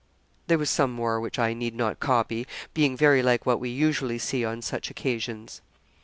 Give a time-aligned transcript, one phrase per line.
[0.47, 4.17] There was some more which I need not copy, being very like what we usually
[4.17, 5.61] see on such occasions.